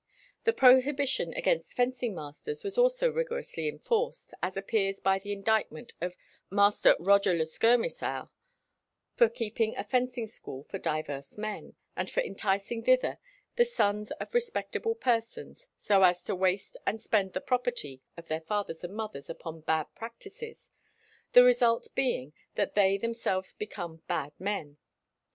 The 0.45 0.51
prohibition 0.53 1.31
against 1.35 1.73
fencing 1.75 2.15
masters 2.15 2.63
was 2.63 2.75
also 2.75 3.11
rigorously 3.11 3.67
enforced, 3.67 4.33
as 4.41 4.57
appears 4.57 4.99
by 4.99 5.19
the 5.19 5.31
indictment 5.31 5.93
of 6.01 6.17
"Master 6.49 6.95
Roger 6.99 7.35
le 7.35 7.45
Skirmisour, 7.45 8.31
for 9.13 9.29
keeping 9.29 9.75
a 9.77 9.83
fencing 9.83 10.25
school 10.25 10.63
for 10.63 10.79
divers 10.79 11.37
men, 11.37 11.75
and 11.95 12.09
for 12.09 12.21
enticing 12.21 12.81
thither 12.83 13.19
the 13.57 13.63
sons 13.63 14.09
of 14.13 14.33
respectable 14.33 14.95
persons 14.95 15.67
so 15.77 16.01
as 16.01 16.23
to 16.23 16.33
waste 16.33 16.77
and 16.87 16.99
spend 16.99 17.33
the 17.33 17.39
property 17.39 18.01
of 18.17 18.27
their 18.27 18.41
fathers 18.41 18.83
and 18.83 18.95
mothers 18.95 19.29
upon 19.29 19.61
bad 19.61 19.83
practices, 19.93 20.71
the 21.33 21.43
result 21.43 21.87
being 21.93 22.33
that 22.55 22.73
they 22.73 22.97
themselves 22.97 23.53
become 23.53 23.97
bad 24.07 24.31
men. 24.39 24.77